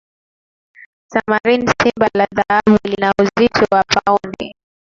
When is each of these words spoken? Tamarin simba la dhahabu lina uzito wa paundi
Tamarin 1.11 1.65
simba 1.81 2.09
la 2.13 2.27
dhahabu 2.35 2.77
lina 2.83 3.13
uzito 3.21 3.67
wa 3.75 3.83
paundi 3.83 4.55